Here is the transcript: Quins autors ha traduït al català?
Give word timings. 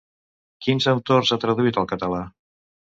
Quins 0.67 0.89
autors 0.93 1.37
ha 1.37 1.39
traduït 1.47 1.81
al 1.83 1.89
català? 1.95 2.27